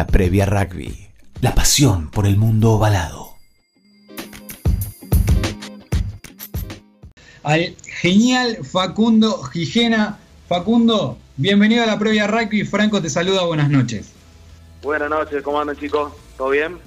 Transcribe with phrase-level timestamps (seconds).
[0.00, 1.08] La previa rugby.
[1.42, 3.34] La pasión por el mundo ovalado.
[7.42, 10.18] Al genial Facundo Gijena.
[10.48, 12.64] Facundo, bienvenido a la previa rugby.
[12.64, 14.12] Franco te saluda, buenas noches.
[14.80, 16.10] Buenas noches, ¿cómo andan chicos?
[16.38, 16.78] ¿Todo bien?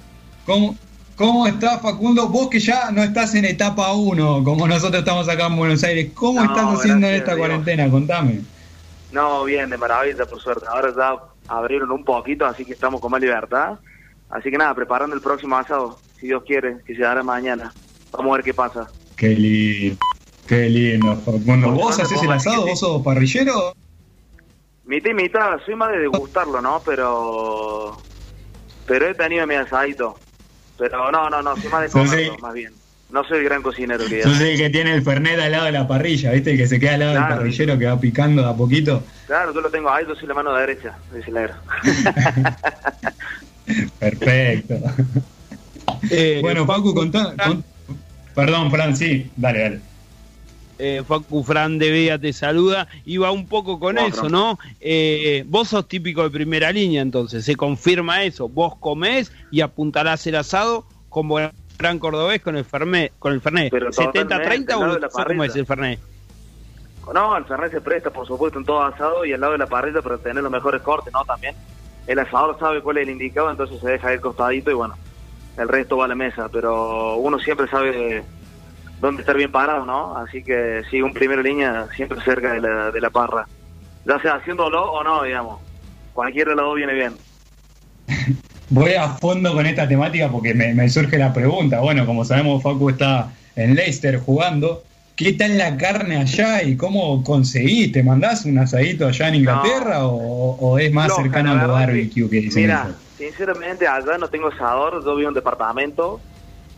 [0.44, 0.76] ¿Cómo,
[1.14, 2.28] ¿Cómo estás, Facundo?
[2.28, 6.10] Vos que ya no estás en etapa 1, como nosotros estamos acá en Buenos Aires,
[6.14, 7.46] ¿cómo No, estás haciendo en esta Dios.
[7.46, 7.88] cuarentena?
[7.88, 8.40] Contame.
[9.12, 10.66] No, bien, de maravilla, por suerte.
[10.68, 13.78] Ahora ya abrieron un poquito, así que estamos con más libertad.
[14.30, 17.72] Así que nada, preparando el próximo asado, si Dios quiere, que se dará mañana.
[18.12, 18.88] Vamos a ver qué pasa.
[19.16, 19.98] Qué lindo,
[20.46, 21.18] qué lindo.
[21.20, 22.66] Por ¿Vos haces el asado?
[22.66, 23.74] ¿Vos sos parrillero?
[24.84, 26.82] Mitad y mitad, soy más de degustarlo, ¿no?
[26.84, 27.96] Pero
[28.86, 30.18] pero he tenido mi asadito.
[30.76, 32.72] Pero no, no, no, soy más de comerlo, más bien.
[33.14, 35.70] No soy el gran cocinero que Sos el que tiene el fernet al lado de
[35.72, 36.50] la parrilla, ¿viste?
[36.50, 37.28] El que se queda al lado Claro.
[37.28, 39.04] del parrillero que va picando de a poquito.
[39.28, 41.60] Claro, yo lo tengo ahí, yo soy la mano derecha, dice la era.
[44.00, 44.74] Perfecto.
[46.10, 47.34] Eh, bueno, Facu, contá.
[47.46, 47.64] con-
[48.34, 49.80] Perdón, Fran, sí, dale, dale.
[50.80, 54.08] eh, Facu Fran de Vega te saluda y va un poco con Otro.
[54.08, 54.58] eso, ¿no?
[54.80, 58.48] Eh, vos sos típico de primera línea, entonces se confirma eso.
[58.48, 63.12] Vos comés y apuntarás el asado como el gran cordobés con el Fernet.
[63.18, 63.70] Con el Fernet.
[63.70, 66.00] Pero 70-30 totalmente, al lado o cómo es el Fernet.
[67.12, 69.66] No, el Fernet se presta, por supuesto, en todo asado y al lado de la
[69.66, 71.24] parrilla para tener los mejores cortes, ¿no?
[71.24, 71.54] También
[72.06, 74.94] el asador sabe cuál es el indicado, entonces se deja ir costadito y bueno,
[75.56, 78.24] el resto va a la mesa, pero uno siempre sabe
[79.00, 80.16] dónde estar bien parado, ¿no?
[80.16, 83.46] Así que sí, un primera línea siempre cerca de la, de la parra,
[84.04, 85.60] ya sea haciéndolo o no, digamos.
[86.12, 87.14] Cualquiera de los dos viene bien.
[88.70, 91.80] Voy a fondo con esta temática porque me, me surge la pregunta.
[91.80, 94.82] Bueno, como sabemos, Facu está en Leicester jugando.
[95.16, 98.02] ¿Qué tal la carne allá y cómo conseguiste?
[98.02, 101.86] ¿Mandás un asadito allá en Inglaterra o, o es más cercano la a lo verdad
[101.86, 106.20] barbecue que dicen Mira, sinceramente allá no tengo asador, yo vivo en un departamento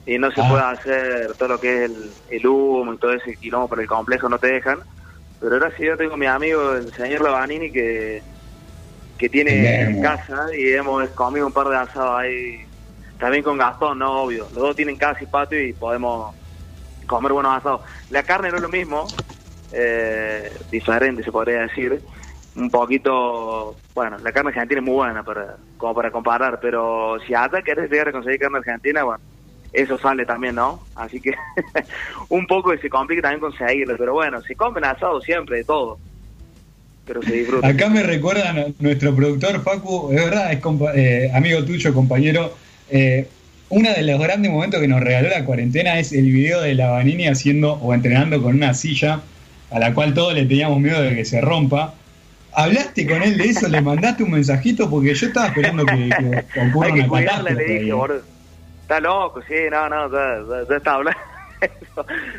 [0.04, 0.48] y no se Ah.
[0.50, 3.86] puede hacer todo lo que es el, el humo y todo ese quilombo por el
[3.86, 4.80] complejo, no te dejan.
[5.40, 8.22] Pero ahora sí yo tengo mi amigo, el señor Lavanini, que,
[9.18, 10.02] que tiene Bien.
[10.02, 12.64] casa y hemos comido un par de asados ahí,
[13.18, 14.48] también con Gastón, no obvio.
[14.52, 16.34] Los dos tienen casa y patio y podemos
[17.06, 17.80] comer buenos asados.
[18.10, 19.06] La carne no es lo mismo,
[19.72, 22.00] eh, diferente se podría decir.
[22.56, 27.34] Un poquito, bueno, la carne argentina es muy buena para, como para comparar, pero si
[27.34, 29.22] hasta querés llegar a conseguir carne argentina, bueno,
[29.72, 30.80] eso sale también, ¿no?
[30.94, 31.34] Así que
[32.30, 35.98] un poco se complica también conseguirlo, pero bueno, se comen asado siempre, de todo.
[37.06, 37.66] Pero se disfruta.
[37.68, 40.60] Acá me recuerda a nuestro productor Facu, es verdad, es
[40.94, 42.54] eh, amigo tuyo, compañero.
[42.90, 43.28] Eh,
[43.68, 46.90] uno de los grandes momentos que nos regaló la cuarentena es el video de la
[46.90, 49.20] Vanini haciendo o entrenando con una silla
[49.70, 51.94] a la cual todos le teníamos miedo de que se rompa.
[52.52, 53.68] ¿Hablaste con él de eso?
[53.68, 54.88] ¿Le mandaste un mensajito?
[54.88, 58.20] Porque yo estaba esperando que, que ocurra Hay que una cuidarla, le dije, boludo.
[58.82, 61.20] Está loco, sí, no, no, ya, ya- ya está hablando.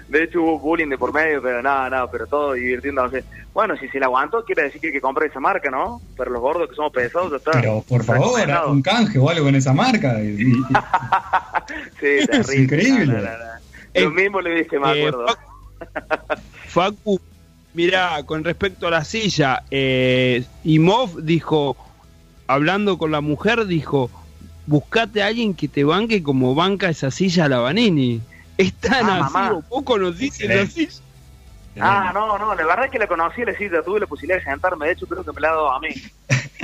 [0.08, 3.24] De hecho hubo bullying de por medio, pero no, no, pero todo divirtiéndose.
[3.54, 6.02] Bueno, si se la aguantó, quiere decir que hay que comprar esa marca, ¿no?
[6.16, 7.52] Pero los gordos que somos pesados, ya está.
[7.52, 8.72] Pero por favor, Recomendado.
[8.72, 10.22] un canje o algo con esa marca.
[10.22, 10.64] y- y-
[12.00, 12.56] Sí, terrible.
[12.64, 13.06] increíble.
[13.08, 13.38] No, no, no, no.
[13.94, 15.26] Lo Eh, mismo le dije, me eh, acuerdo.
[16.68, 17.20] Facu,
[17.74, 21.76] mira, con respecto a la silla, eh, Imov dijo,
[22.48, 24.12] hablando con la mujer, dijo,
[24.66, 28.22] buscate a alguien que te banque como banca esa silla a la Vanini.
[28.58, 29.52] Es tan Ah, así, mamá.
[29.54, 30.92] ¿o vos conociste esa Excelente.
[30.92, 31.04] silla?
[31.80, 34.46] Ah, no, no, la verdad es que la conocí, la cita, tuve la posibilidad de
[34.46, 35.90] sentarme, de hecho creo que me la ha dado a mí.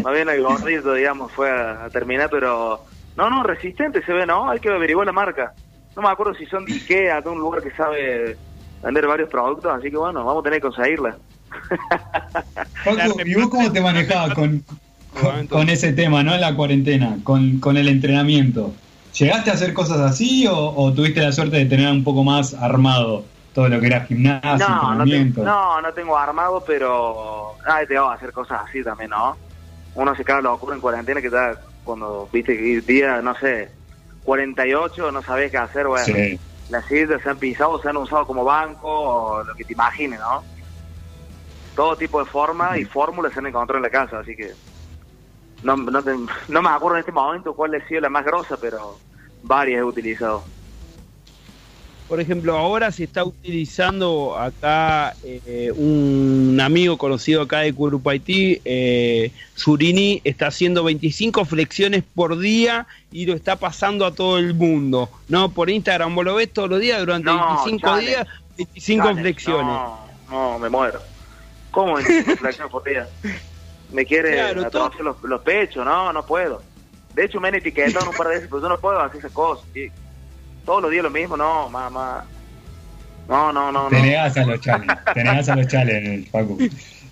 [0.04, 2.84] Más bien el gordito, digamos, fue a, a terminar, pero...
[3.16, 4.50] No, no, resistente se ve, ¿no?
[4.50, 5.54] Hay que averiguar la marca.
[5.96, 8.36] No me acuerdo si son de Ikea, de un lugar que sabe
[8.84, 11.16] vender varios productos, así que bueno, vamos a tener que conseguirla.
[12.84, 14.64] Facu, ¿y vos cómo te manejabas con,
[15.22, 16.36] con, con ese tema, no?
[16.38, 18.74] La cuarentena, con, con el entrenamiento.
[19.14, 22.54] ¿Llegaste a hacer cosas así o, o tuviste la suerte de tener un poco más
[22.54, 27.56] armado todo lo que era gimnasio, no, no, tengo, no, no tengo armado, pero...
[27.66, 29.38] Ay, te a hacer cosas así también, ¿no?
[29.94, 33.72] Uno se caga locura en cuarentena que está cuando, viste, que día, no sé,
[34.24, 36.06] 48, no sabés qué hacer, bueno.
[36.06, 36.40] Sí.
[36.70, 40.20] las sillas se han pisado, se han usado como banco, o lo que te imagines,
[40.20, 40.44] ¿no?
[41.76, 44.54] Todo tipo de forma y fórmulas se han encontrado en la casa, así que
[45.62, 46.12] no, no, te-
[46.48, 49.00] no me acuerdo en este momento cuál ha sido la más grosa, pero
[49.44, 50.44] varias he utilizado.
[52.08, 59.32] Por ejemplo, ahora se está utilizando acá eh, un amigo conocido acá de Curupaití, eh,
[59.56, 65.10] Surini, está haciendo 25 flexiones por día y lo está pasando a todo el mundo.
[65.30, 68.08] No, por Instagram vos lo ves todos los días durante No, 25 chale.
[68.08, 69.66] días, 25 Dale, flexiones.
[69.66, 70.00] No,
[70.30, 71.00] no, me muero.
[71.72, 73.08] ¿Cómo 25 flexiones por día?
[73.92, 74.70] Me quiere Claro,
[75.00, 76.62] los, los pechos, no, no puedo.
[77.14, 79.32] De hecho, me han etiquetado un par de veces, pero yo no puedo hacer esas
[79.32, 79.66] cosas.
[79.76, 79.92] Y
[80.66, 82.26] todos los días lo mismo, no, mamá.
[83.28, 84.02] No, no, no, Te no.
[84.04, 84.96] negás a los challenge.
[85.14, 86.58] Te negás a los challenge, Facu.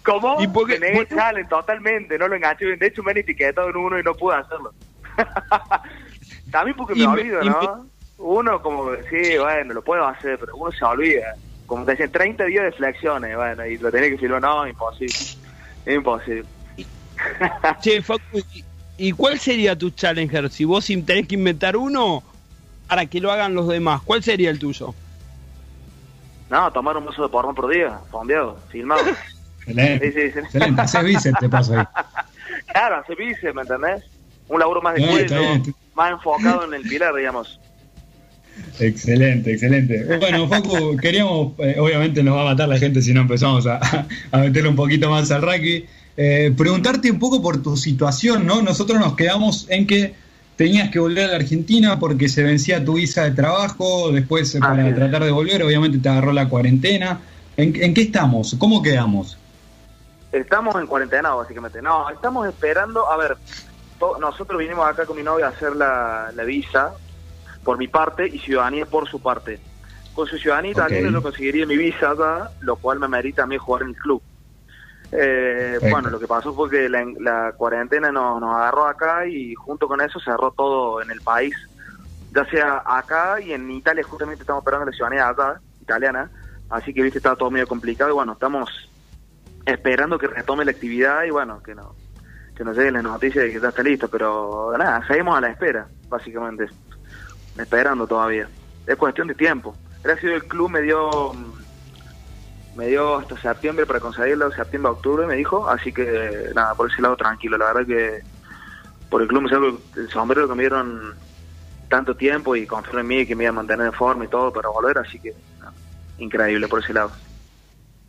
[0.03, 0.41] ¿Cómo?
[0.41, 0.73] ¿Y por qué?
[0.79, 1.15] Me negué Bueno.
[1.15, 2.79] challenge totalmente, no lo enganché bien.
[2.79, 4.73] De hecho, me han etiquetado en uno y no pude hacerlo.
[6.51, 7.85] También porque me olvido, ¿no?
[8.17, 11.35] Uno como, sí, bueno, lo puedo hacer, pero uno se olvida.
[11.65, 15.15] Como te decían, 30 días de flexiones, bueno, y lo tenés que filmar, no, imposible.
[15.87, 16.45] Imposible.
[17.81, 18.41] Che, Facu,
[18.97, 20.49] ¿y, cuál sería tu challenger?
[20.49, 22.23] Si vos tenés que inventar uno
[22.87, 24.93] para que lo hagan los demás, ¿cuál sería el tuyo?
[26.49, 29.01] No, tomar un vaso de porrón por día, fondeado, filmado.
[29.59, 30.11] Excelente.
[30.11, 30.39] Sí, sí, sí.
[30.39, 30.81] Excelente.
[30.81, 31.85] Haces bíceps, te paso ahí.
[32.67, 34.03] Claro, hace bíceps, ¿me entendés?
[34.47, 35.63] Un laburo más de cuello,
[35.93, 37.59] más enfocado en el pilar, digamos.
[38.79, 40.17] Excelente, excelente.
[40.17, 43.79] Bueno, Facu, queríamos, eh, obviamente nos va a matar la gente si no empezamos a,
[44.31, 45.85] a meterle un poquito más al rugby.
[46.17, 48.61] Eh, preguntarte un poco por tu situación, ¿no?
[48.61, 50.15] Nosotros nos quedamos en que
[50.55, 54.59] tenías que volver a la Argentina porque se vencía tu visa de trabajo, después eh,
[54.59, 57.21] para tratar de volver, obviamente te agarró la cuarentena.
[57.57, 58.55] ¿En, en qué estamos?
[58.59, 59.37] ¿Cómo quedamos?
[60.31, 61.81] Estamos en cuarentena, básicamente.
[61.81, 63.09] No, estamos esperando.
[63.09, 63.37] A ver,
[63.99, 66.93] to- nosotros vinimos acá con mi novia a hacer la, la visa
[67.63, 69.59] por mi parte y ciudadanía por su parte.
[70.13, 73.57] Con su ciudadanía también yo conseguiría mi visa acá, lo cual me merita a mí
[73.57, 74.21] jugar en el club.
[75.11, 79.53] Eh, bueno, lo que pasó fue que la, la cuarentena nos, nos agarró acá y
[79.55, 81.53] junto con eso cerró todo en el país,
[82.33, 86.31] ya sea acá y en Italia, justamente estamos esperando la ciudadanía acá, italiana,
[86.69, 88.69] así que viste, está todo medio complicado y bueno, estamos
[89.65, 91.93] esperando que retome la actividad y bueno, que no
[92.55, 95.49] que nos lleguen las noticias de que ya está listo, pero nada, seguimos a la
[95.49, 96.67] espera, básicamente,
[97.57, 98.47] esperando todavía.
[98.85, 99.75] Es cuestión de tiempo.
[100.03, 101.33] Gracias el club me dio
[102.73, 107.01] me dio hasta septiembre para conseguirlo, septiembre octubre me dijo, así que nada, por ese
[107.01, 108.21] lado tranquilo, la verdad que
[109.09, 111.19] por el club me salgo el sombrero que me dieron
[111.89, 114.53] tanto tiempo y confiaron en mí que me iba a mantener en forma y todo
[114.53, 115.33] para volver, así que
[116.17, 117.13] increíble por ese lado.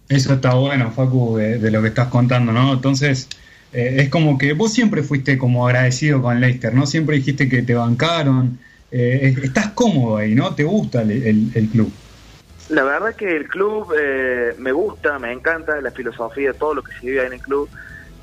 [0.08, 2.74] Eso está bueno, Facu, de, lo que estás contando, ¿no?
[2.74, 3.28] Entonces,
[3.72, 6.86] eh, es como que vos siempre fuiste como agradecido con Leicester, ¿no?
[6.86, 8.60] Siempre dijiste que te bancaron.
[8.94, 10.54] eh, es- estás cómodo ahí, ¿no?
[10.54, 12.01] ¿Te gusta el- el club?
[12.68, 16.92] La verdad que el club eh, me gusta, me encanta la filosofía, todo lo que
[16.92, 17.68] se vive ahí en el club.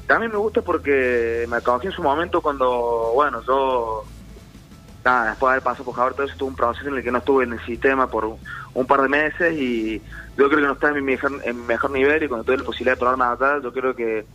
[0.07, 4.03] También me gusta porque me acogí en su momento cuando, bueno, yo,
[5.05, 7.11] nada, después de haber pasado por Javier, todo eso tuve un proceso en el que
[7.11, 10.01] no estuve en el sistema por un, par de meses y
[10.35, 12.57] yo creo que no estaba en mi mejor, en mi mejor nivel y cuando tuve
[12.57, 14.25] la posibilidad de probarme acá, yo creo que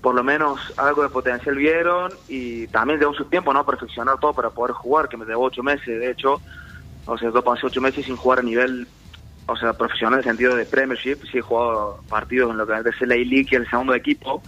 [0.00, 3.66] por lo menos algo de potencial vieron y también llevó su tiempo, ¿no?
[3.66, 6.40] Perfeccionar todo para poder jugar, que me llevó ocho meses, de hecho.
[7.06, 8.86] O sea, yo pasé ocho meses sin jugar a nivel
[9.46, 12.72] o sea, profesional en el sentido de Premiership, sí he jugado partidos en lo que
[12.74, 14.42] es la A-League y el segundo equipo,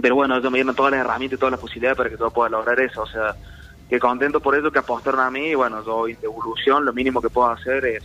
[0.00, 2.30] pero bueno, ellos me dieron todas las herramientas y todas las posibilidades para que yo
[2.30, 3.36] pueda lograr eso, o sea,
[3.88, 7.20] que contento por eso, que apostaron a mí, y bueno, yo de evolución, lo mínimo
[7.20, 8.02] que puedo hacer es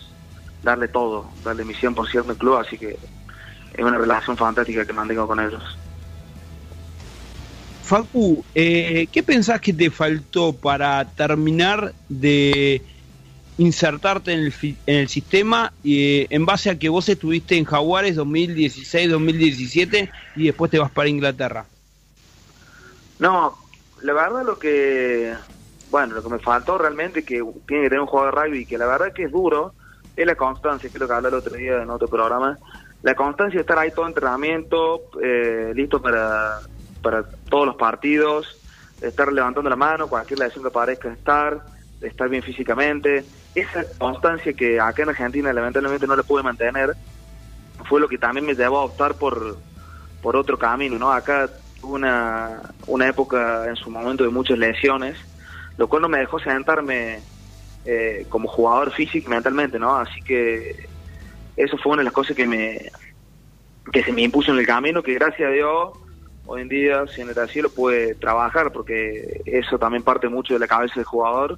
[0.62, 2.98] darle todo, darle mi 100% al club, así que
[3.74, 5.64] es una relación fantástica que mantengo con ellos.
[7.84, 12.82] Facu, eh, ¿qué pensás que te faltó para terminar de
[13.58, 14.54] insertarte en el,
[14.86, 20.70] en el sistema eh, en base a que vos estuviste en Jaguares 2016-2017 y después
[20.72, 21.66] te vas para Inglaterra?
[23.20, 23.58] No,
[24.02, 25.34] la verdad lo que,
[25.90, 28.78] bueno, lo que me faltó realmente que tiene que tener un jugador de rugby que
[28.78, 29.74] la verdad que es duro
[30.16, 32.58] es la constancia, que es lo que hablé el otro día en otro programa,
[33.04, 36.60] la constancia de estar ahí todo entrenamiento, eh, listo para,
[37.02, 38.60] para todos los partidos,
[39.02, 41.64] estar levantando la mano, cualquier lesión que parezca estar,
[42.02, 43.24] estar bien físicamente,
[43.62, 46.96] esa constancia que acá en Argentina lamentablemente no la pude mantener,
[47.86, 49.58] fue lo que también me llevó a optar por,
[50.22, 51.12] por otro camino, ¿no?
[51.12, 51.50] Acá
[51.82, 55.18] tuve una, una época en su momento de muchas lesiones,
[55.78, 57.20] lo cual no me dejó sentarme
[57.86, 59.96] eh, como jugador físico mentalmente, ¿no?
[59.96, 60.88] Así que
[61.56, 62.92] eso fue una de las cosas que me
[63.92, 65.92] que se me impuso en el camino, que gracias a Dios
[66.46, 70.54] hoy en día, si en el así lo pude trabajar, porque eso también parte mucho
[70.54, 71.58] de la cabeza del jugador,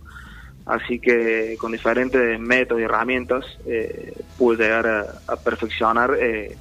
[0.69, 6.55] así que con diferentes métodos y herramientas eh, pude llegar a, perfeccionar eh,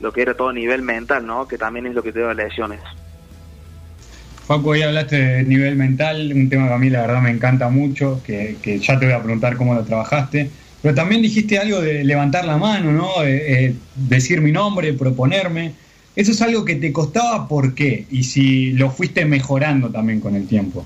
[0.00, 1.46] lo que era todo nivel mental, ¿no?
[1.46, 2.80] Que también es lo que te da lesiones.
[4.48, 7.68] Facu, hoy hablaste de nivel mental, un tema que a mí la verdad me encanta
[7.68, 10.50] mucho, que, ya te voy a preguntar cómo lo trabajaste,
[10.82, 13.24] pero también dijiste algo de levantar la mano, ¿no?
[13.24, 15.72] Eh, decir mi nombre, proponerme.
[16.16, 18.06] Eso es algo que te costaba, ¿por qué?
[18.10, 20.84] Y si lo fuiste mejorando también con el tiempo.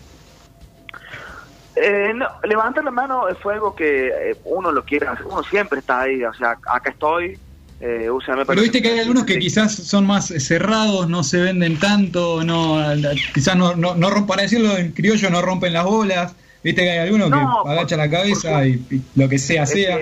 [1.83, 5.79] Eh, no, levantar la mano fue algo que eh, uno lo quiere hacer, uno siempre
[5.79, 7.39] está ahí, o sea, acá estoy,
[7.83, 8.11] Eh,
[8.47, 12.77] Pero viste que hay algunos que quizás son más cerrados, no se venden tanto, no
[13.33, 16.35] quizás no, no, no para decirlo en criollo, no rompen las bolas.
[16.63, 18.85] Viste que hay algunos que agachan la cabeza y,
[19.17, 19.97] lo que sea, sea.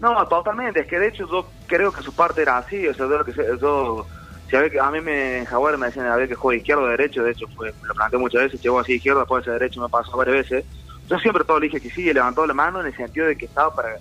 [0.00, 0.80] no, totalmente.
[0.80, 2.88] Es que de hecho yo creo que su parte era así.
[2.88, 4.06] O sea, yo, yo
[4.48, 6.84] si a, que, a mí me, en Jaguar me decían a ver que juega izquierdo
[6.84, 7.22] o derecho.
[7.22, 8.60] De hecho, fue, lo planteé muchas veces.
[8.60, 10.64] Llegó así izquierdo, puede ser derecho, me pasó varias veces.
[11.08, 13.36] Yo siempre todo le dije que sí, y levantó la mano en el sentido de
[13.36, 13.96] que estaba para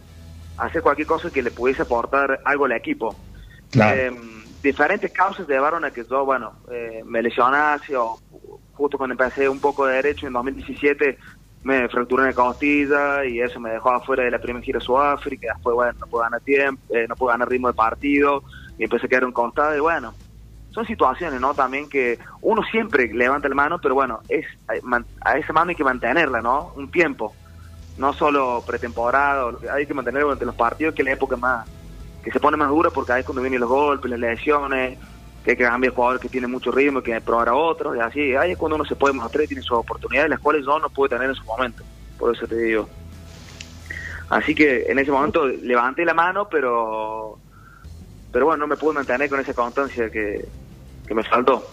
[0.58, 3.16] hacer cualquier cosa que le pudiese aportar algo al equipo.
[3.74, 8.20] Em, diferentes causas llevaron a que yo, bueno, eh, me lesionase o
[8.74, 11.18] justo cuando empecé un poco de derecho en 2017
[11.66, 14.82] me fracturé en la costilla y eso me dejó afuera de la primera gira a
[14.82, 15.52] Sudáfrica.
[15.56, 18.44] Después, bueno, no puedo ganar tiempo, eh, no puedo ganar ritmo de partido
[18.78, 20.14] y empecé a quedar un costado y bueno,
[20.76, 21.54] son situaciones, ¿no?
[21.54, 24.46] También que uno siempre levanta la mano, pero bueno, es
[25.22, 26.74] a esa mano hay que mantenerla, ¿no?
[26.76, 27.34] Un tiempo
[27.98, 31.66] no solo pretemporada, hay que mantenerlo durante los partidos, que es la época más
[32.22, 34.98] que se pone más dura porque ahí es cuando vienen los golpes, las lesiones,
[35.44, 38.36] que hay que cambiar jugadores que tienen mucho ritmo, que probar a otros, y así,
[38.36, 40.90] ahí es cuando uno se puede mostrar y tiene sus oportunidades, las cuales yo no
[40.90, 41.84] pude tener en su momento,
[42.18, 42.90] por eso te digo.
[44.30, 47.38] Así que en ese momento levanté la mano, pero
[48.36, 50.44] pero bueno, no me pude mantener con esa constancia que,
[51.08, 51.70] que me faltó.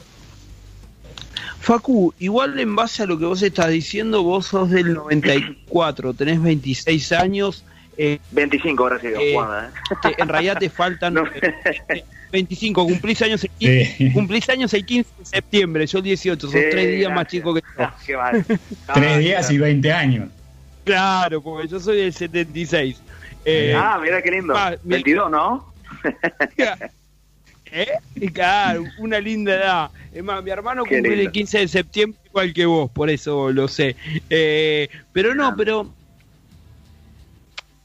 [1.61, 6.43] Facu, igual en base a lo que vos estás diciendo, vos sos del 94, tenés
[6.43, 7.65] 26 años.
[7.97, 10.15] Eh, 25 ahora sí, eh, ¿eh?
[10.19, 11.15] en realidad te faltan
[12.33, 16.61] 25, cumplís años, el 15, cumplís años el 15 de septiembre, yo el 18, son
[16.71, 18.19] tres días más chico que yo.
[18.95, 20.31] tres días y 20 años.
[20.85, 23.01] Claro, porque yo soy del 76.
[23.45, 24.55] Eh, ah, mira qué lindo.
[24.83, 25.73] 22, ¿no?
[27.73, 27.89] ¿Eh?
[28.33, 29.91] Claro, una linda edad.
[30.13, 33.67] Es más, mi hermano cumple el 15 de septiembre igual que vos, por eso lo
[33.67, 33.97] sé.
[34.29, 35.91] Eh, pero no, pero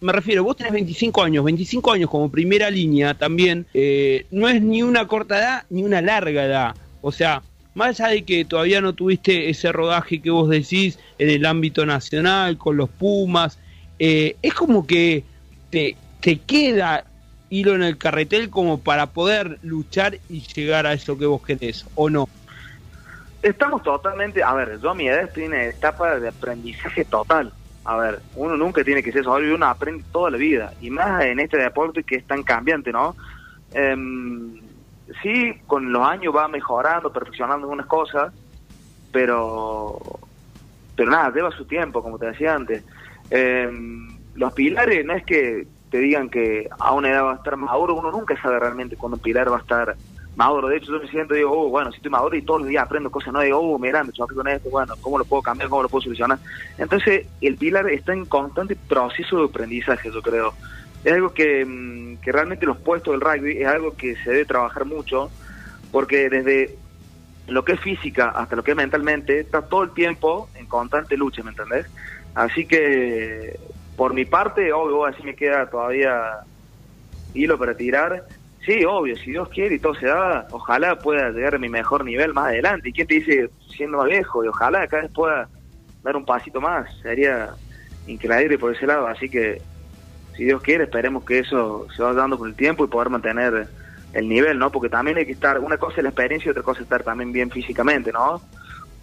[0.02, 4.62] me refiero, vos tenés 25 años, 25 años como primera línea también, eh, no es
[4.62, 6.76] ni una corta edad ni una larga edad.
[7.02, 7.42] O sea,
[7.74, 11.86] más allá de que todavía no tuviste ese rodaje que vos decís en el ámbito
[11.86, 13.58] nacional, con los Pumas,
[14.00, 15.24] eh, es como que
[15.70, 17.06] te, te queda
[17.50, 21.86] hilo en el carretel como para poder luchar y llegar a eso que vos querés,
[21.96, 22.28] ¿o no?
[23.42, 27.54] Estamos totalmente, a ver, yo a mi edad estoy en etapa de aprendizaje total.
[27.86, 30.90] A ver, uno nunca tiene que ser solo y uno aprende toda la vida, y
[30.90, 33.16] más en este deporte que es tan cambiante, ¿no?
[33.74, 34.60] Em,
[35.22, 38.34] sí, con los años va mejorando, perfeccionando algunas cosas,
[39.12, 40.00] pero
[40.98, 42.84] pero nada, lleva su tiempo, como te decía antes.
[43.30, 47.56] Em, los pilares no es que te digan que a una edad va a estar
[47.58, 49.96] maduro, uno nunca sabe realmente cuándo pilar va a estar
[50.36, 50.68] maduro.
[50.68, 52.84] De hecho, yo me siento digo, oh, bueno, si estoy maduro y todos los días
[52.84, 55.70] aprendo cosas no digo, oh, mira, me choqué con esto, bueno, ¿cómo lo puedo cambiar?
[55.70, 56.38] ¿Cómo lo puedo solucionar?
[56.78, 60.54] Entonces, el pilar está en constante proceso de aprendizaje, yo creo.
[61.04, 64.46] Es algo que, mm, que realmente los puestos del rugby es algo que se debe
[64.46, 65.32] trabajar mucho,
[65.92, 66.78] porque desde
[67.48, 71.18] lo que es física hasta lo que es mentalmente, está todo el tiempo en constante
[71.18, 71.88] lucha, ¿me entendés?
[72.36, 73.58] Así que
[73.98, 76.22] por mi parte, obvio, así me queda todavía
[77.34, 78.24] hilo para tirar.
[78.64, 82.06] Sí, obvio, si Dios quiere y todo se da, ojalá pueda llegar a mi mejor
[82.06, 82.90] nivel más adelante.
[82.90, 84.46] ¿Y quién te dice siendo más viejo?
[84.46, 85.50] Y ojalá cada vez pueda
[86.04, 86.88] dar un pasito más.
[87.02, 87.50] Sería
[88.06, 89.08] increíble por ese lado.
[89.08, 89.62] Así que,
[90.36, 93.68] si Dios quiere, esperemos que eso se vaya dando con el tiempo y poder mantener
[94.14, 94.72] el nivel, ¿no?
[94.72, 97.02] Porque también hay que estar, una cosa es la experiencia y otra cosa es estar
[97.02, 98.42] también bien físicamente, ¿no?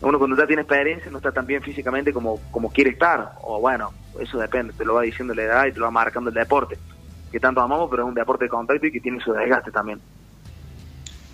[0.04, 3.58] Uno cuando ya tiene experiencia no está tan bien físicamente como, como quiere estar, o
[3.60, 6.34] bueno, eso depende, te lo va diciendo la edad y te lo va marcando el
[6.34, 6.76] deporte,
[7.32, 10.00] que tanto amamos, pero es un deporte de contacto y que tiene su desgaste también.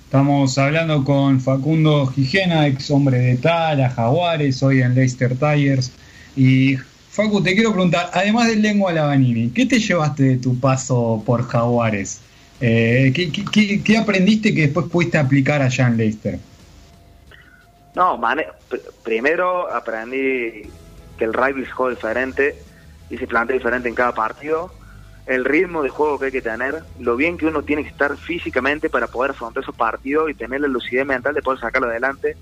[0.04, 5.92] Estamos hablando con Facundo Gijena, ex hombre de Tala, Jaguares, hoy en Leicester Tigers.
[6.34, 6.76] Y
[7.10, 11.46] Facu, te quiero preguntar, además del lengua Lavanini, ¿qué te llevaste de tu paso por
[11.46, 12.20] Jaguares?
[12.60, 16.40] Eh, ¿qué, qué, aprendiste que después pudiste aplicar allá en Leicester?
[18.00, 18.18] No,
[19.04, 20.62] primero aprendí
[21.18, 22.58] que el rugby es juego diferente
[23.10, 24.72] y se plantea diferente en cada partido,
[25.26, 28.16] el ritmo de juego que hay que tener, lo bien que uno tiene que estar
[28.16, 32.38] físicamente para poder afrontar esos partidos y tener la lucidez mental de poder sacarlo adelante.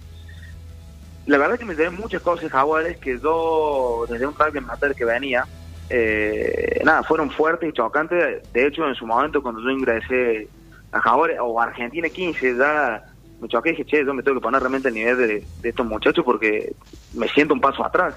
[1.27, 4.95] La verdad es que me llevé muchas cosas jaguares que yo, desde un rugby amateur
[4.95, 5.45] que venía,
[5.91, 8.53] eh, nada, fueron fuertes y chocantes.
[8.53, 10.49] De hecho, en su momento, cuando yo ingresé
[10.93, 13.03] a Jaguares o Argentina 15, ya
[13.40, 15.87] me choqué y dije, che, yo me tengo que poner realmente el nivel de, estos
[15.87, 16.73] muchachos porque
[17.14, 18.14] me siento un paso atrás.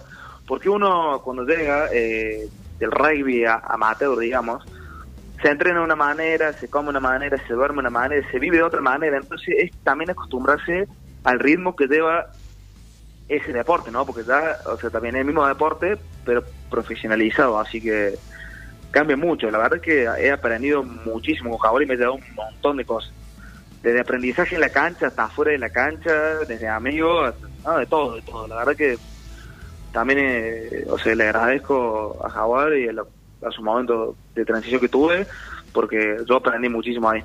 [0.48, 2.48] Porque uno cuando llega eh,
[2.80, 4.66] del rugby a amateur, digamos,
[5.42, 8.32] se entrena de una manera, se come de una manera, se duerme de una manera,
[8.32, 9.18] se vive de otra manera.
[9.18, 10.88] Entonces es también acostumbrarse
[11.24, 12.28] al ritmo que lleva
[13.28, 14.06] ese deporte, ¿no?
[14.06, 17.60] Porque ya, o sea, también es el mismo deporte, pero profesionalizado.
[17.60, 18.16] Así que
[18.92, 19.50] cambia mucho.
[19.50, 22.78] La verdad es que he aprendido muchísimo con Jaguar y me ha llevado un montón
[22.78, 23.14] de cosas.
[23.84, 26.12] Desde aprendizaje en la cancha hasta afuera de la cancha,
[26.48, 27.34] desde amigos,
[27.66, 28.48] no, de todo, de todo.
[28.48, 28.98] La verdad que
[29.92, 33.10] también eh, o sea, le agradezco a Jaguar y a, lo-
[33.42, 35.28] a su momento de transición que tuve,
[35.74, 37.24] porque yo aprendí muchísimo ahí.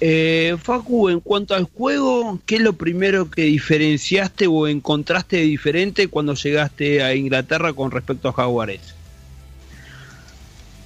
[0.00, 5.42] Eh, Facu, en cuanto al juego, ¿qué es lo primero que diferenciaste o encontraste de
[5.42, 8.94] diferente cuando llegaste a Inglaterra con respecto a Jaguares?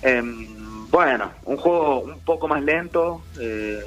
[0.02, 0.51] Em,
[0.92, 3.80] bueno, un juego un poco más lento, eh,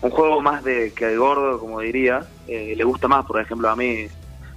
[0.00, 3.68] un juego más de que el gordo, como diría, eh, le gusta más, por ejemplo,
[3.68, 4.08] a mí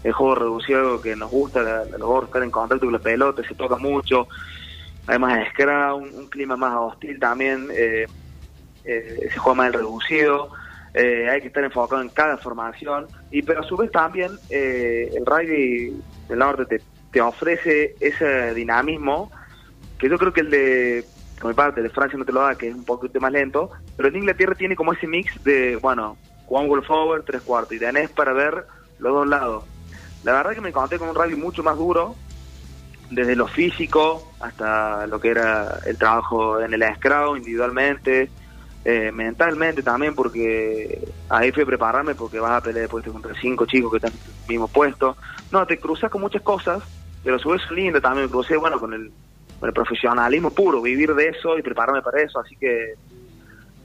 [0.01, 3.43] el juego reducido que nos gusta, la- los gordos estar en contacto con la pelota,
[3.45, 4.29] se toca mucho,
[5.05, 8.07] además de scrum, un, clima más hostil también, eh,
[8.85, 10.51] eh, se juega más reducido,
[10.93, 15.25] eh, hay que estar enfocado en cada formación, y pero a su vez también el
[15.25, 19.29] rugby del norte te, te ofrece ese dinamismo
[19.97, 21.09] que yo creo que el de,
[21.39, 23.71] por mi parte, de Francia no te lo da, que es un poquito más lento,
[23.95, 26.17] pero de Inglaterra tiene como ese mix de, bueno,
[26.47, 28.65] one goal forward, tres cuartos, y tenés para ver
[28.99, 29.63] los dos lados.
[30.23, 32.15] La verdad que me encontré con un rugby mucho más duro,
[33.09, 38.29] desde lo físico hasta lo que era el trabajo en el scrum individualmente,
[38.85, 43.65] eh, mentalmente también, porque ahí fui a prepararme porque vas a pelear después contra cinco
[43.65, 45.17] chicos que están en el mismo puesto.
[45.51, 46.83] No, te cruzas con muchas cosas,
[47.23, 49.11] pero su vez es lindo también, me crucé, bueno, con el,
[49.61, 52.93] el profesionalismo puro, vivir de eso y prepararme para eso, así que...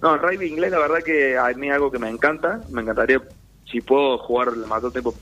[0.02, 2.82] No, el rugby inglés la verdad que a mí es algo que me encanta, me
[2.82, 3.22] encantaría
[3.70, 5.14] si puedo jugar el mayor tiempo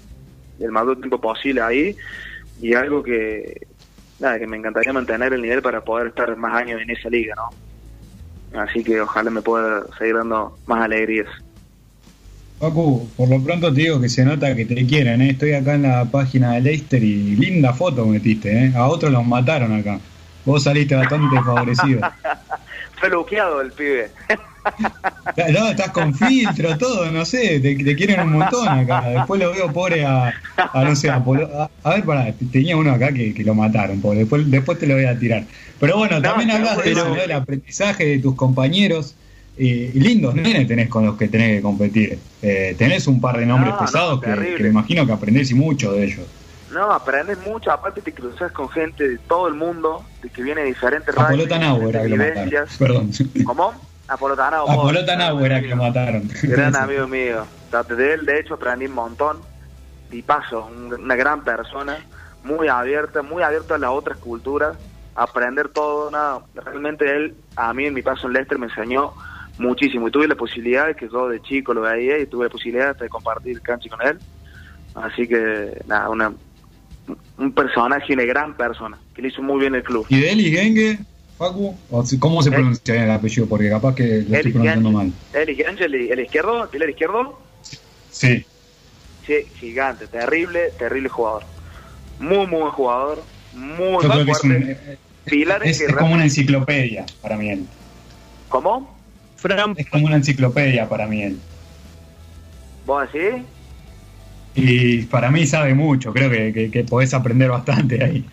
[0.59, 1.97] el mayor tiempo posible ahí
[2.61, 3.67] y algo que
[4.21, 7.35] nada que me encantaría mantener el nivel para poder estar más años en esa liga
[7.37, 11.29] no así que ojalá me pueda seguir dando más alegrías
[12.59, 15.31] Facu, por lo pronto te digo que se nota que te quieren, ¿eh?
[15.31, 18.73] Estoy acá en la página de Leicester y linda foto metiste, ¿eh?
[18.77, 19.99] A otros los mataron acá.
[20.45, 22.03] Vos saliste bastante favorecido.
[23.01, 23.09] fue
[23.63, 24.13] el pibe
[25.35, 29.09] No, estás con filtro, todo, no sé, te, te quieren un montón acá.
[29.09, 30.29] Después lo veo pobre a,
[30.73, 33.55] a no sé, a, Polo- a, a ver, pará, tenía uno acá que, que lo
[33.55, 34.21] mataron, pobre.
[34.21, 35.49] Después, después te lo voy a tirar.
[35.79, 37.15] Pero bueno, No, también hablas de eso, ¿no?
[37.15, 39.19] del aprendizaje de tus compañeros.
[39.57, 42.27] eh, lindos nenes tenés con los que tenés que competir.
[42.43, 45.51] Eh, tenés un par de nombres No, no, pesados que, que me imagino que aprendés
[45.51, 46.29] y mucho de ellos.
[46.73, 50.63] No aprendes mucho aparte te cruzas con gente de todo el mundo de que viene
[50.63, 52.51] de diferentes A rugby, Polota Nau era que mataron.
[52.79, 53.11] Perdón.
[53.45, 53.75] ¿cómo?
[54.09, 56.29] a Polotanao A Polota Nau era que lo mataron.
[56.43, 57.47] gran amigo mío.
[57.89, 59.39] De él, de hecho, aprendí un montón.
[60.11, 61.97] Tipazo, un- una gran persona,
[62.45, 64.77] muy abierta, muy abierta a las otras culturas,
[65.15, 66.11] aprender todo.
[66.11, 66.41] Nada.
[66.55, 69.15] Realmente él, a mí en mi paso en Leicester, me enseñó
[69.59, 70.09] muchísimo.
[70.09, 72.91] Y tuve la posibilidad de que yo de chico lo veía y tuve la posibilidad
[72.91, 74.19] hasta de compartir cancha con él.
[74.95, 76.31] Así que, nada, una,
[77.37, 80.07] un personaje, una gran persona, que le hizo muy bien el club.
[80.09, 80.99] ¿Y de Eli Genge,
[81.37, 81.77] Facu?
[81.91, 83.49] ¿O si- ¿Cómo se pronuncia bien el apellido?
[83.49, 85.13] Porque capaz que lo estoy pronunciando mal.
[85.33, 87.39] Eli Angel, el izquierdo, el izquierdo,
[88.09, 88.45] Sí.
[89.27, 91.45] Sí, gigante, terrible, terrible jugador.
[92.19, 93.25] Muy, muy buen jugador.
[93.53, 94.93] Muy Yo creo que es, un- fuerte.
[94.93, 97.67] eh, Pilares es, que es re- como una enciclopedia para mí él.
[98.49, 98.99] ¿Cómo?
[99.37, 101.41] Fran, Es como una enciclopedia para mí él.
[102.85, 103.45] ¿Vos decís?
[104.55, 108.27] Y para mí sabe mucho, creo que, que, que podés aprender bastante ahí.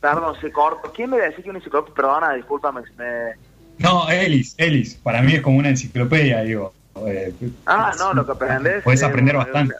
[0.00, 0.92] Perdón, se cortó.
[0.92, 1.94] ¿Quién me decía que un enciclopedia?
[1.94, 2.82] Perdona, discúlpame.
[2.98, 3.34] me-
[3.78, 6.74] No, Elis, Elis, para mí es como una enciclopedia, digo.
[7.06, 7.32] Eh,
[7.66, 8.84] Ah, no, lo que aprendes.
[8.84, 9.74] Podés aprender eh, bastante.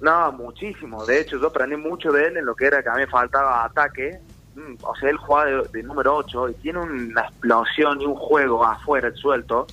[0.00, 1.06] No, muchísimo.
[1.06, 3.64] De hecho, yo aprendí mucho de él en lo que era que a mí faltaba
[3.64, 4.18] ataque.
[4.54, 8.16] Mm, O sea, él juega de, de número 8 y tiene una explosión y un
[8.16, 9.68] juego afuera, suelto,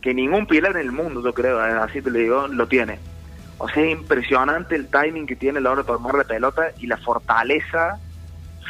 [0.00, 2.98] que ningún pilar en el mundo, yo creo, eh, así te lo digo, lo tiene.
[3.58, 6.72] O sea, es impresionante el timing que tiene a la hora de tomar la pelota
[6.78, 7.98] y la fortaleza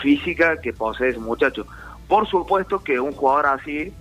[0.03, 1.67] física que posee ese muchacho.
[2.09, 3.93] Por supuesto que un jugador así,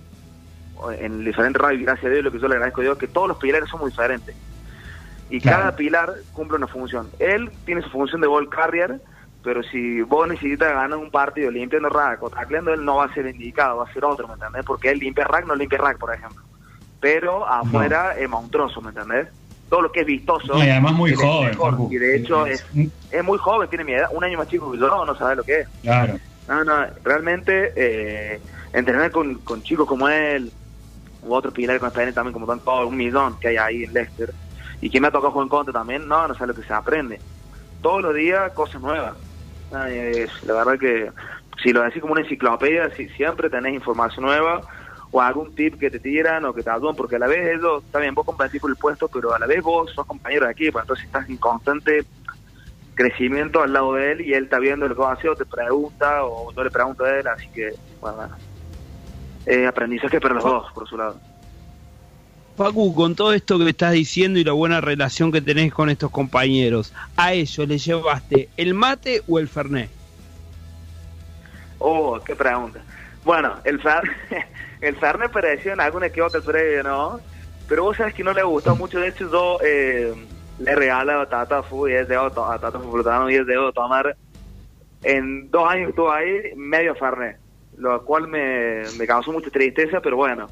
[0.98, 3.28] en diferentes rugby, gracias a Dios, lo que yo le agradezco a Dios, que todos
[3.28, 4.36] los pilares son muy diferentes.
[5.30, 5.58] Y Claro.
[5.58, 7.08] cada pilar cumple una función.
[7.18, 9.00] Él tiene su función de ball carrier,
[9.42, 13.14] pero si vos necesitas ganar un partido limpiando rack o tacleando, él no va a
[13.14, 14.64] ser indicado, va a ser otro, ¿me entendés?
[14.64, 16.42] Porque él limpia rack, no limpia rack, por ejemplo.
[17.00, 19.28] Pero afuera es monstruoso, ¿me entendés?
[19.68, 20.54] Todo lo que es vistoso.
[20.54, 21.56] No, y además muy joven.
[21.90, 22.64] Y de hecho es,
[23.10, 25.44] es muy joven, tiene mi edad, un año más chico que yo, no sabe lo
[25.44, 25.68] que es.
[25.82, 26.18] Claro.
[26.46, 28.40] No, no, realmente eh,
[28.72, 30.52] entrenar con, con chicos como él,
[31.22, 34.34] u otros pilares con experiencia también, como tanto, un millón que hay ahí en Leicester,
[34.80, 36.72] y que me ha tocado jugar en contra también, no, no sé lo que se
[36.74, 37.22] aprende.
[37.80, 39.16] Todos los días cosas nuevas.
[39.70, 41.10] Ay, es- la verdad que
[41.62, 44.62] si lo decís como una enciclopedia, si, siempre tenés información nueva
[45.14, 47.84] o algún tip que te tiran o que te ayudan, porque a la vez ellos,
[47.92, 50.80] también vos competís por el puesto, pero a la vez vos sos compañero de equipo,
[50.80, 52.04] entonces estás en constante
[52.94, 55.36] crecimiento al lado de él y él está viendo lo que va a hacer o
[55.36, 58.28] te pregunta o no le pregunta a él, así que, bueno.
[59.46, 61.16] Eh, aprendizaje para los dos, por su lado.
[62.56, 65.90] Facu, con todo esto que me estás diciendo y la buena relación que tenés con
[65.90, 69.90] estos compañeros, ¿a ellos le llevaste el mate o el fernet?
[71.78, 72.80] Oh, qué pregunta.
[73.24, 74.16] Bueno, el Fernet,
[74.80, 76.20] el Fernet pareció en alguna que
[76.84, 77.20] ¿no?
[77.68, 80.12] Pero vos sabes que no le gustó mucho, de hecho yo eh,
[80.58, 84.14] le regalo a Tata Fu y es de a Tata Fu y es de tomar
[85.04, 87.38] en dos años estuvo ahí medio Fernet,
[87.76, 90.48] lo cual me, causó mucha tristeza, pero bueno.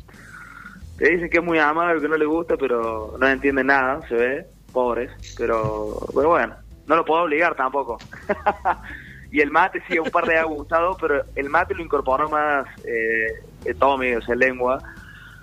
[0.99, 4.15] Te dicen que es muy amable, que no le gusta, pero no entiende nada, se
[4.15, 6.55] ve, pobres, pero, pero bueno,
[6.87, 7.99] no lo puedo obligar tampoco.
[9.33, 12.67] y el mate sí, un par de ha gustado, pero el mate lo incorporó más
[12.85, 14.83] eh, Tommy, o sea, lengua,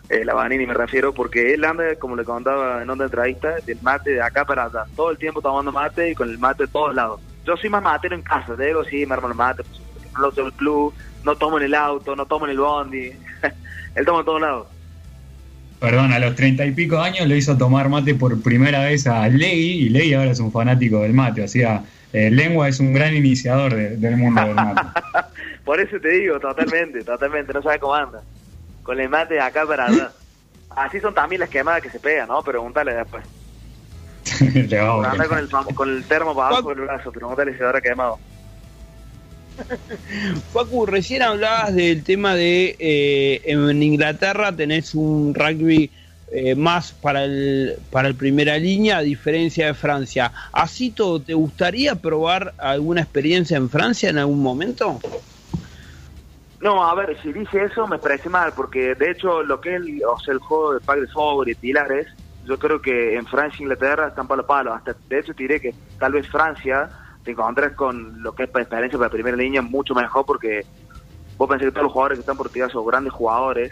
[0.09, 3.81] eh, la Vanini me refiero, porque él anda, como le contaba en otra entrevista, del
[3.81, 6.71] mate de acá para allá, todo el tiempo tomando mate y con el mate de
[6.71, 7.19] todos lados.
[7.43, 9.81] Yo soy más matero en casa, te digo, sí, me armo el mate, pues,
[10.13, 13.11] no lo el club, no tomo en el auto, no tomo en el bondi,
[13.95, 14.67] él toma en todos lados.
[15.79, 19.27] Perdón, a los treinta y pico años le hizo tomar mate por primera vez a
[19.29, 22.93] Ley y Ley ahora es un fanático del mate, o sea, eh, Lengua es un
[22.93, 24.81] gran iniciador del mundo del mate.
[25.65, 28.21] por eso te digo, totalmente, totalmente, no sabe cómo anda.
[28.83, 30.11] Con el mate de acá para allá.
[30.71, 32.41] Así son también las quemadas que se pegan, ¿no?
[32.41, 33.23] Pregúntale después.
[34.53, 37.63] Le va a anda con el, con el termo para abajo del brazo, pregúntale si
[37.63, 38.19] habrá quemado.
[40.53, 45.91] Facu, recién hablabas del tema de eh, en Inglaterra tenés un rugby
[46.31, 50.31] eh, más para el para el primera línea a diferencia de Francia.
[50.51, 54.99] ¿Así todo te gustaría probar alguna experiencia en Francia en algún momento?
[56.61, 59.81] No, a ver, si dice eso me parece mal, porque de hecho lo que es
[59.81, 62.07] el, o sea, el juego de Padre Sobre Pilares,
[62.45, 64.73] yo creo que en Francia e Inglaterra están palo a palo.
[64.73, 66.89] Hasta, de hecho te diré que tal vez Francia
[67.23, 70.65] te encontrás con lo que es experiencia para primera línea mucho mejor porque
[71.37, 73.71] vos pensás que todos los jugadores que están por tirar son grandes jugadores,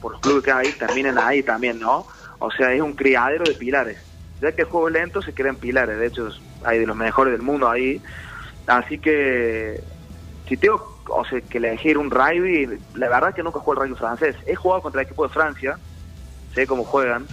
[0.00, 2.06] por los clubes que hay, terminan ahí también, ¿no?
[2.38, 3.98] O sea, es un criadero de pilares.
[4.40, 5.98] Ya que el juego es lento, se crean pilares.
[5.98, 6.28] De hecho,
[6.64, 8.02] hay de los mejores del mundo ahí.
[8.66, 9.82] Así que,
[10.48, 13.98] si tengo o sea, que elegir un rugby, la verdad que nunca juego el rugby
[13.98, 14.36] francés.
[14.46, 15.78] He jugado contra el equipo de Francia,
[16.54, 17.26] sé cómo juegan,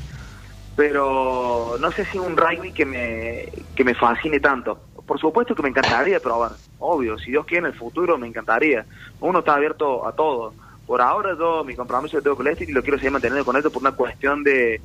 [0.76, 5.64] pero no sé si un rugby que me, que me fascine tanto por supuesto que
[5.64, 8.86] me encantaría probar, obvio, si Dios quiere en el futuro me encantaría.
[9.20, 10.54] Uno está abierto a todo.
[10.86, 13.56] Por ahora yo mi compromiso lo tengo con este y lo quiero seguir manteniendo con
[13.56, 14.82] esto por una cuestión de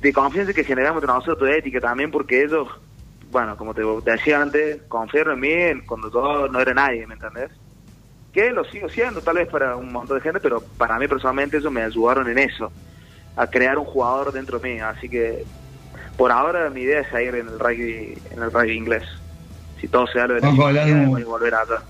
[0.00, 2.68] de confianza que generamos entre nosotros, de ética también, porque ellos,
[3.30, 5.40] bueno, como te, decía antes, confiaron en
[5.76, 7.50] mí cuando yo no era nadie, ¿me entendés?
[8.32, 11.56] Que lo sigo siendo, tal vez para un montón de gente, pero para mí personalmente
[11.56, 12.70] ellos me ayudaron en eso,
[13.36, 15.44] a crear un jugador dentro de mí, así que
[16.16, 19.04] por ahora mi idea es seguir en el rugby, en el rugby inglés.
[19.80, 20.48] Si todo se da lo de
[21.20, 21.82] y volver allá.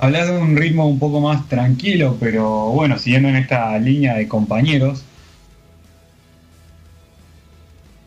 [0.00, 4.28] Hablar de un ritmo un poco más tranquilo, pero bueno, siguiendo en esta línea de
[4.28, 5.04] compañeros.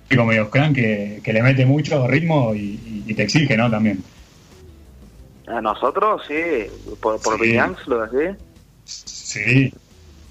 [0.10, 3.70] Como medio clan que, que le mete mucho ritmo y, te exige, ¿no?
[3.70, 4.04] También.
[5.48, 6.68] A nosotros, sí.
[7.02, 7.58] Por, por sí.
[7.88, 8.38] lo decís.
[8.86, 9.74] Sí.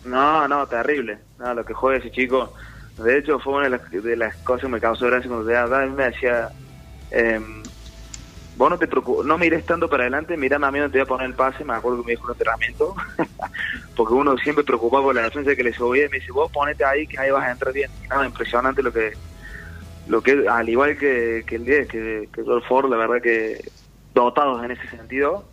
[0.05, 1.19] No, no, terrible.
[1.39, 2.55] No, lo que juega ese chico
[3.05, 6.05] de hecho, fue una de las, cosas que me causó gracia cuando te daba, me
[6.05, 6.51] decía,
[7.11, 7.41] eh,
[8.61, 11.01] vos no te preocupes, no mires tanto para adelante, mira a mí no te voy
[11.01, 12.95] a poner el pase, me acuerdo que me dijo un entrenamiento,
[13.97, 16.85] porque uno siempre preocupado por la defensa que le subía y me dice, vos ponete
[16.85, 17.91] ahí que ahí vas a entrar bien.
[18.11, 19.13] No, impresionante lo que,
[20.09, 23.65] lo que al igual que, el 10, que, que el Ford, la verdad que
[24.13, 25.49] dotados en ese sentido,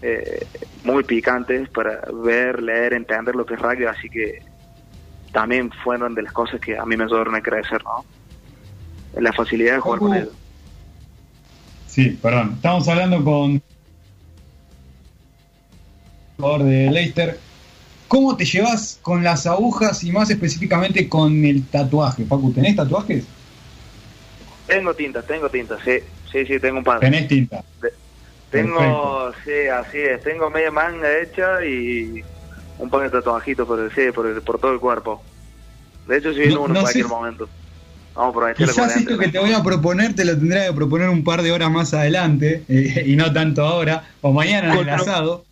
[0.00, 0.46] eh,
[0.84, 4.40] muy picantes para ver, leer, entender lo que es rugby, así que
[5.32, 8.04] también fueron de las cosas que a mí me ayudaron a crecer, ¿no?
[9.20, 10.36] La facilidad de jugar con ellos.
[11.90, 12.52] Sí, perdón.
[12.54, 13.60] Estamos hablando con
[16.38, 17.38] jugador de Leicester.
[18.06, 22.24] ¿Cómo te llevas con las agujas y más específicamente con el tatuaje?
[22.24, 23.24] Paco, ¿tenés tatuajes?
[24.66, 25.98] Tengo tinta, tengo tinta, sí.
[26.30, 27.00] Sí, sí, tengo un par.
[27.00, 27.64] ¿Tenés tinta?
[28.50, 30.22] tengo, sí, así es.
[30.22, 32.22] Tengo media manga hecha y
[32.78, 35.22] un par de tatuajitos por, el, por, por todo el cuerpo.
[36.06, 37.48] De hecho, si viene uno en cualquier momento.
[38.14, 41.24] Vamos por Quizás esto que te voy a proponer te lo tendré que proponer un
[41.24, 45.44] par de horas más adelante eh, y no tanto ahora o mañana en el asado.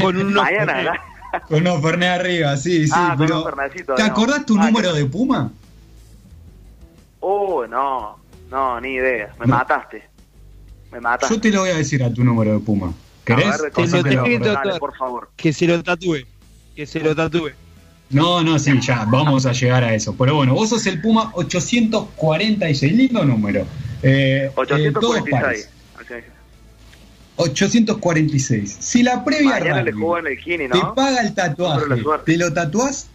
[0.00, 1.00] Con unos mañana,
[1.48, 2.92] Con unos fernet arriba, sí, sí.
[2.94, 3.44] Ah, pero,
[3.96, 5.50] ¿Te acordás tu ah, número de Puma?
[7.20, 8.18] Oh, no,
[8.50, 9.34] no, ni idea.
[9.40, 10.08] Me mataste.
[10.92, 11.34] Me mataste.
[11.34, 12.92] Yo te lo voy a decir a tu número de Puma.
[13.24, 13.62] ¿Querés?
[14.78, 15.30] por favor.
[15.36, 16.26] Que se lo tatúe
[16.74, 17.50] que se lo tatúe.
[18.14, 20.14] No, no, sí, ya, vamos a llegar a eso.
[20.16, 23.62] Pero bueno, vos sos el Puma 846, lindo número.
[24.02, 25.30] Eh, eh, todos 846.
[25.30, 25.70] pares.
[25.98, 26.24] Así es.
[27.36, 28.76] 846.
[28.80, 30.94] Si la previa Mañana le juego en el Kini, te ¿no?
[30.94, 32.04] paga el tatuaje.
[32.24, 33.10] ¿te lo tatuás?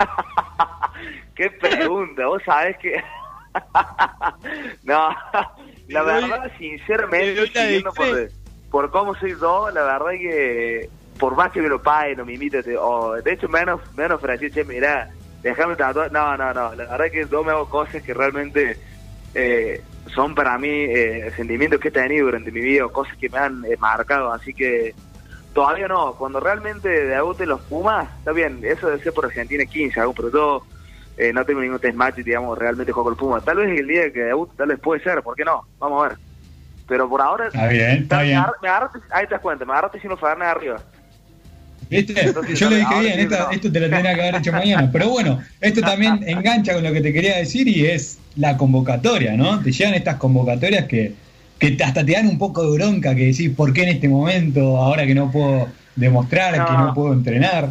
[1.36, 3.00] Qué pregunta, vos sabés que.
[4.82, 5.14] no,
[5.88, 7.48] la verdad, te sinceramente,
[7.94, 8.30] por,
[8.70, 10.90] por cómo soy yo, la verdad que
[11.22, 14.50] por más que me lo paguen o me imiten, o de hecho menos menos ofrecí,
[14.50, 15.08] che, mirá,
[15.40, 16.10] déjame tatuar.
[16.10, 18.76] No, no, no, la verdad que yo me hago cosas que realmente
[19.32, 19.80] eh,
[20.16, 23.64] son para mí eh, sentimientos que he tenido durante mi vida, cosas que me han
[23.66, 24.96] eh, marcado, así que
[25.52, 26.16] todavía no.
[26.16, 30.32] Cuando realmente debuten los Pumas, está bien, eso debe ser por Argentina 15, algo, pero
[30.32, 30.66] yo
[31.16, 33.40] eh, no tengo ningún test match digamos, realmente juego con el Puma.
[33.44, 35.66] Tal vez el día que debute, tal vez puede ser, ¿por qué no?
[35.78, 36.18] Vamos a ver.
[36.88, 38.42] Pero por ahora, Está bien, está bien.
[38.60, 40.82] me agarraste- ahí te das cuenta, me agarraste sin Fernet arriba.
[41.92, 42.20] ¿Viste?
[42.26, 43.50] Entonces, Yo lo dije bien, esto, no.
[43.50, 44.90] esto te lo tenía que haber hecho mañana.
[44.92, 49.36] Pero bueno, esto también engancha con lo que te quería decir y es la convocatoria,
[49.36, 49.60] ¿no?
[49.62, 51.12] Te llegan estas convocatorias que,
[51.58, 54.76] que hasta te dan un poco de bronca, que decís, ¿por qué en este momento,
[54.78, 56.66] ahora que no puedo demostrar, No.
[56.66, 57.70] que no puedo entrenar?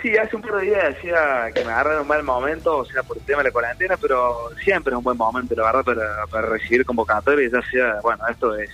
[0.00, 1.18] Sí, hace un par de días decía
[1.54, 3.96] que me agarré en un mal momento, o sea, por el tema de la cuarentena,
[4.00, 8.24] pero siempre es un buen momento, la verdad, para, para recibir convocatorias, ya sea, bueno,
[8.28, 8.68] esto es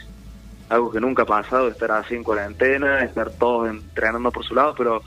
[0.69, 4.75] algo que nunca ha pasado, estar así en cuarentena, estar todos entrenando por su lado,
[4.77, 5.03] pero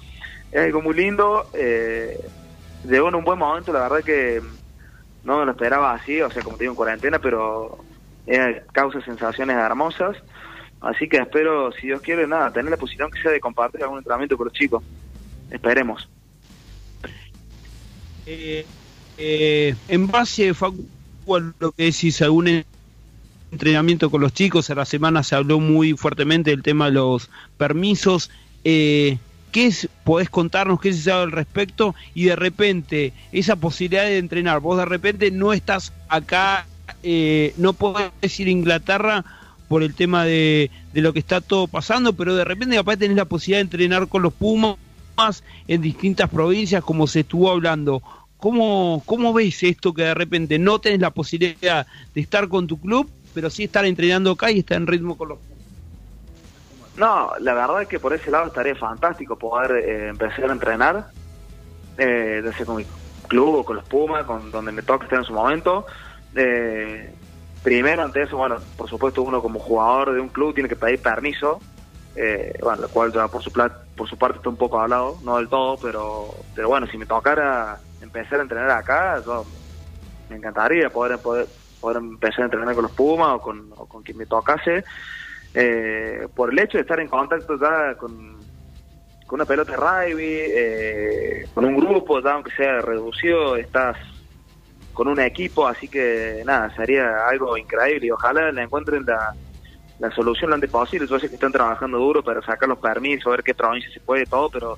[0.52, 2.19] es algo muy lindo, eh,
[2.84, 4.41] llegó en un buen momento, la verdad que
[5.24, 7.78] no lo esperaba así, o sea, como te digo, en cuarentena, pero
[8.71, 10.17] causa sensaciones hermosas,
[10.82, 14.00] así que espero, si Dios quiere, nada, tener la posibilidad que sea de compartir algún
[14.00, 14.84] entrenamiento con los chicos.
[15.50, 16.10] Esperemos.
[18.26, 18.65] Eh,
[19.17, 20.88] eh, en base, Facu,
[21.36, 22.63] a lo que decís, algún
[23.51, 27.29] entrenamiento con los chicos, a la semana se habló muy fuertemente del tema de los
[27.57, 28.29] permisos.
[28.63, 29.17] Eh,
[29.51, 31.93] ¿Qué es, podés contarnos qué se sabe al respecto?
[32.15, 36.65] Y de repente, esa posibilidad de entrenar, vos de repente no estás acá,
[37.03, 39.25] eh, no podés ir a Inglaterra
[39.67, 43.17] por el tema de, de lo que está todo pasando, pero de repente capaz tenés
[43.17, 44.77] la posibilidad de entrenar con los Pumas
[45.67, 48.01] en distintas provincias, como se estuvo hablando.
[48.37, 51.85] ¿Cómo, ¿Cómo ves esto que de repente no tenés la posibilidad
[52.15, 55.29] de estar con tu club, pero sí estar entrenando acá y estar en ritmo con
[55.29, 55.39] los?
[56.97, 61.07] No, la verdad es que por ese lado estaría fantástico poder eh, empezar a entrenar,
[61.97, 62.85] eh, sea con mi
[63.27, 65.85] club o con los Pumas, con donde me toque estar en su momento.
[66.35, 67.13] Eh,
[67.63, 71.01] primero, ante eso, bueno, por supuesto uno como jugador de un club tiene que pedir
[71.01, 71.59] permiso,
[72.15, 75.37] eh, bueno, lo cual ya por su, por su parte está un poco hablado, no
[75.37, 79.45] del todo, pero, pero bueno, si me tocara empezar a entrenar acá, yo
[80.29, 81.47] me encantaría poder, poder,
[81.81, 84.83] poder empezar a entrenar con los Pumas o con, o con quien me tocase
[85.53, 88.39] eh, por el hecho de estar en contacto ya con,
[89.31, 93.95] una pelota de rugby, eh, con un grupo, ya aunque sea reducido, estás
[94.91, 99.33] con un equipo, así que nada, sería algo increíble y ojalá le encuentren la,
[99.99, 101.07] la solución lo antes posible.
[101.07, 104.25] Yo sé que están trabajando duro para sacar los permisos, ver qué provincia se puede,
[104.25, 104.77] todo, pero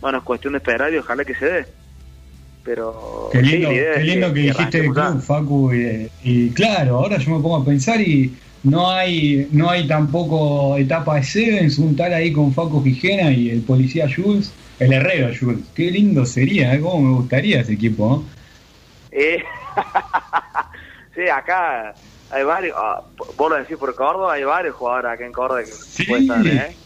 [0.00, 1.66] bueno, es cuestión de esperar y ojalá que se dé.
[2.64, 4.92] Pero Qué lindo, qué lindo que, dijiste ya.
[4.92, 5.72] club, Facu.
[5.74, 8.32] Y, y claro, ahora yo me pongo a pensar y
[8.64, 13.50] no hay no hay tampoco etapa de Sevens, un tal ahí con Facu Gijena y
[13.50, 15.64] el policía Jules, el herrero Jules.
[15.74, 16.80] Qué lindo sería, ¿eh?
[16.80, 18.22] cómo me gustaría ese equipo.
[19.10, 19.42] Eh,
[21.14, 21.94] sí, acá
[22.30, 23.02] hay varios, ah,
[23.36, 26.04] vos lo decís por Córdoba, hay varios jugadores acá en Córdoba que Sí.
[26.06, 26.76] pueden estar, ¿eh?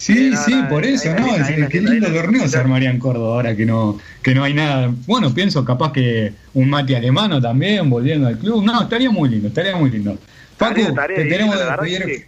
[0.00, 1.26] Sí, Sí, por eso, ¿no?
[1.26, 4.44] ahí- Es- ahí- qué lindo torneo se armaría en Córdoba ahora que no, que no
[4.44, 4.90] hay nada.
[5.06, 8.64] Bueno, pienso capaz que un Mati Alemano también volviendo al club.
[8.64, 10.16] No, estaría muy lindo, estaría muy lindo.
[10.52, 12.26] Estaría te tenemos que despedir.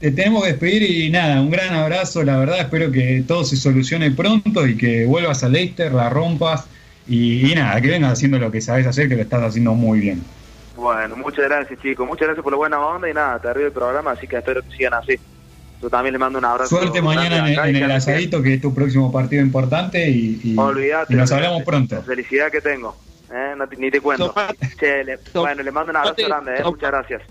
[0.00, 3.56] Te tenemos que despedir y nada, un gran abrazo, la verdad, espero que todo se
[3.56, 6.66] solucione pronto y que vuelvas a Leicester, la rompas
[7.06, 10.00] y, y nada, que vengas haciendo lo que sabes hacer, que lo estás haciendo muy
[10.00, 10.22] bien.
[10.74, 13.72] Bueno, muchas gracias chicos, muchas gracias por la buena onda y nada, te arriba el
[13.72, 15.14] programa, así que espero que sigan así.
[15.82, 16.76] Yo también les mando un abrazo.
[16.78, 21.12] Suerte mañana en, el asadito, que es tu próximo partido importante y, y- Olvídate.
[21.12, 21.96] y nos hablamos pronto.
[21.96, 22.96] La felicidad que tengo,
[23.30, 23.54] ¿eh?
[23.56, 24.34] No te- ni te cuento.
[24.78, 26.64] Che, le- bueno, le mando un abrazo grande, ¿eh?
[26.64, 27.22] Muchas gracias.